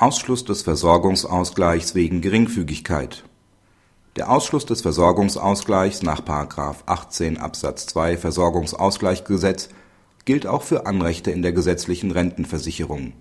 [0.00, 3.24] Ausschluss des Versorgungsausgleichs wegen Geringfügigkeit
[4.14, 6.20] Der Ausschluss des Versorgungsausgleichs nach§
[6.86, 9.70] 18 Absatz 2 Versorgungsausgleichsgesetz
[10.24, 13.14] gilt auch für Anrechte in der gesetzlichen Rentenversicherung.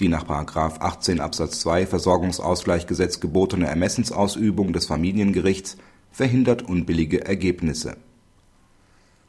[0.00, 0.26] Die nach§
[0.80, 5.78] 18 Absatz 2 Versorgungsausgleichsgesetz gebotene Ermessensausübung des Familiengerichts
[6.10, 7.96] verhindert unbillige Ergebnisse.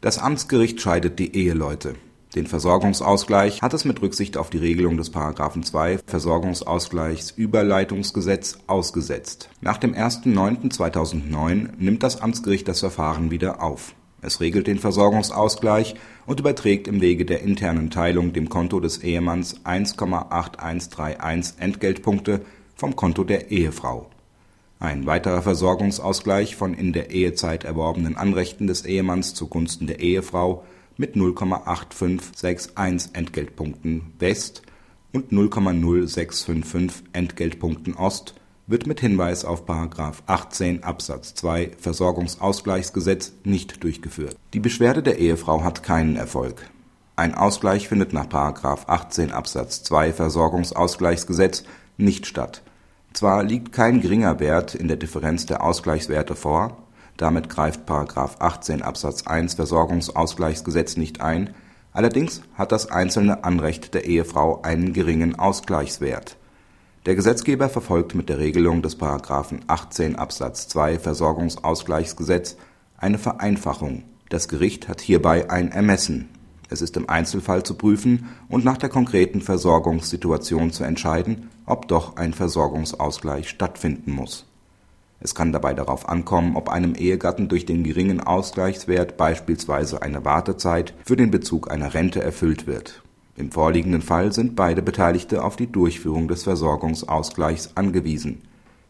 [0.01, 1.95] Das Amtsgericht scheidet die Eheleute
[2.35, 5.13] den Versorgungsausgleich hat es mit Rücksicht auf die Regelung des§
[5.61, 9.49] 2 Versorgungsausgleichsüberleitungsgesetz ausgesetzt.
[9.61, 13.93] Nach dem 1.9.2009 nimmt das Amtsgericht das Verfahren wieder auf.
[14.21, 15.95] Es regelt den Versorgungsausgleich
[16.25, 22.41] und überträgt im Wege der internen Teilung dem Konto des Ehemanns 1,8131 Entgeltpunkte
[22.75, 24.09] vom Konto der Ehefrau.
[24.79, 30.63] Ein weiterer Versorgungsausgleich von in der Ehezeit erworbenen Anrechten des Ehemanns zugunsten der Ehefrau
[30.97, 34.61] mit 0,8561 Entgeltpunkten West
[35.11, 39.67] und 0,0655 Entgeltpunkten Ost wird mit Hinweis auf§
[40.25, 44.37] 18 Absatz 2 Versorgungsausgleichsgesetz nicht durchgeführt.
[44.53, 46.69] Die Beschwerde der Ehefrau hat keinen Erfolg.
[47.15, 48.27] Ein Ausgleich findet nach§
[48.87, 51.63] 18 Absatz 2 Versorgungsausgleichsgesetz
[51.97, 52.63] nicht statt.
[53.13, 56.82] Zwar liegt kein geringer Wert in der Differenz der Ausgleichswerte vor
[57.17, 57.89] damit greift§
[58.39, 61.53] 18 Absatz 1 Versorgungsausgleichsgesetz nicht ein,
[61.91, 66.37] allerdings hat das einzelne Anrecht der Ehefrau einen geringen Ausgleichswert.
[67.05, 68.97] Der Gesetzgeber verfolgt mit der Regelung des§
[69.67, 72.57] 18 Absatz 2 Versorgungsausgleichsgesetz
[72.97, 74.03] eine Vereinfachung.
[74.29, 76.29] Das Gericht hat hierbei ein Ermessen.
[76.69, 82.15] Es ist im Einzelfall zu prüfen und nach der konkreten Versorgungssituation zu entscheiden, ob doch
[82.15, 84.47] ein Versorgungsausgleich stattfinden muss
[85.23, 90.93] es kann dabei darauf ankommen, ob einem Ehegatten durch den geringen Ausgleichswert beispielsweise eine Wartezeit
[91.05, 93.01] für den Bezug einer Rente erfüllt wird.
[93.37, 98.41] Im vorliegenden Fall sind beide Beteiligte auf die Durchführung des Versorgungsausgleichs angewiesen.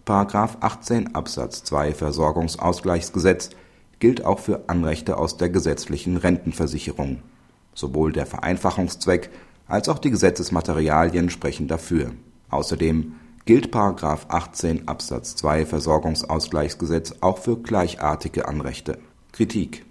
[0.59, 3.51] §18 Absatz 2 Versorgungsausgleichsgesetz
[3.99, 7.19] gilt auch für Anrechte aus der gesetzlichen Rentenversicherung.
[7.75, 9.29] Sowohl der Vereinfachungszweck
[9.67, 12.11] als auch die Gesetzesmaterialien sprechen dafür.
[12.49, 13.13] Außerdem
[13.45, 13.75] gilt§
[14.29, 18.99] 18 Absatz 2 Versorgungsausgleichsgesetz auch für gleichartige Anrechte.
[19.33, 19.85] Kritik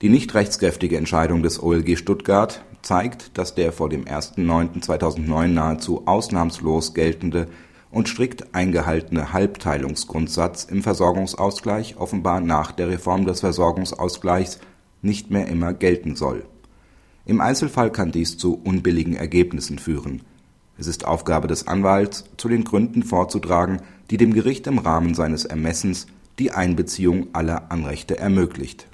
[0.00, 6.94] Die nicht rechtskräftige Entscheidung des OLG Stuttgart zeigt, dass der vor dem 1.9.2009 nahezu ausnahmslos
[6.94, 7.48] geltende
[7.90, 14.58] und strikt eingehaltene Halbteilungsgrundsatz im Versorgungsausgleich offenbar nach der Reform des Versorgungsausgleichs
[15.02, 16.46] nicht mehr immer gelten soll.
[17.26, 20.22] Im Einzelfall kann dies zu unbilligen Ergebnissen führen
[20.80, 25.44] es ist Aufgabe des Anwalts, zu den Gründen vorzutragen, die dem Gericht im Rahmen seines
[25.44, 26.06] Ermessens
[26.38, 28.89] die Einbeziehung aller Anrechte ermöglicht